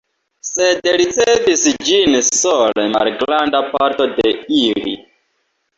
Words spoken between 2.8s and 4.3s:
malgranda parto